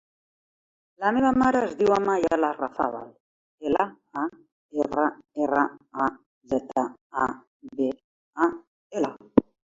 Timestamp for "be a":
7.83-8.49